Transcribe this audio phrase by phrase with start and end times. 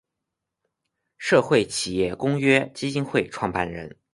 [1.19, 3.97] 社会企业公约基金会创办人。